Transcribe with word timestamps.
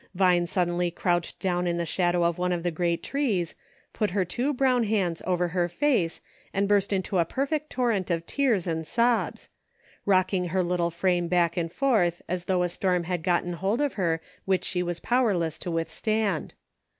Vine 0.15 0.47
suddenly 0.47 0.89
crouched 0.89 1.39
down 1.39 1.67
in 1.67 1.77
the 1.77 1.81
"WILL 1.81 1.81
YOU?" 1.81 1.81
89 1.83 1.85
shadow 1.85 2.23
of 2.23 2.37
one 2.39 2.51
of 2.51 2.63
the 2.63 2.71
great 2.71 3.03
trees, 3.03 3.53
put 3.93 4.09
her 4.09 4.25
two 4.25 4.51
brown 4.51 4.85
hands 4.85 5.21
over 5.27 5.49
her 5.49 5.69
face 5.69 6.21
and 6.51 6.67
burst 6.67 6.91
into 6.91 7.19
a 7.19 7.23
perfect 7.23 7.69
torrent 7.69 8.09
of 8.09 8.25
tears 8.25 8.65
and 8.65 8.87
sobs; 8.87 9.47
rocking 10.07 10.45
her 10.45 10.63
little 10.63 10.89
frame 10.89 11.27
back 11.27 11.55
and 11.55 11.71
forth 11.71 12.23
as 12.27 12.45
though 12.45 12.63
a 12.63 12.69
storm 12.69 13.03
had 13.03 13.21
gotten 13.21 13.53
hold 13.53 13.79
of 13.79 13.93
her 13.93 14.19
which 14.45 14.63
she 14.63 14.81
was 14.81 14.99
powerless 14.99 15.59
to 15.59 15.69
withstand. 15.69 16.55